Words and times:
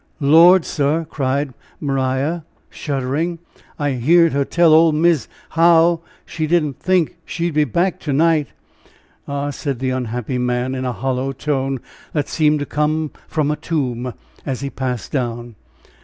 "Lord, 0.19 0.65
sir!" 0.65 1.05
cried 1.07 1.53
Maria, 1.79 2.43
shuddering, 2.71 3.37
"I 3.77 3.91
heerd 3.91 4.33
her 4.33 4.43
tell 4.43 4.73
old 4.73 4.95
Mis', 4.95 5.27
how 5.49 6.01
she 6.25 6.47
didn't 6.47 6.79
think 6.79 7.17
she'd 7.23 7.53
be 7.53 7.65
back 7.65 7.99
to 7.99 8.11
night." 8.11 8.47
"Ah!" 9.27 9.51
said 9.51 9.77
the 9.77 9.91
unhappy 9.91 10.39
man, 10.39 10.73
in 10.73 10.85
a 10.85 10.91
hollow 10.91 11.33
tone, 11.33 11.79
that 12.13 12.27
seemed 12.27 12.57
to 12.61 12.65
come 12.65 13.11
from 13.27 13.51
a 13.51 13.55
tomb, 13.55 14.11
as 14.43 14.61
he 14.61 14.71
passed 14.71 15.11
down. 15.11 15.53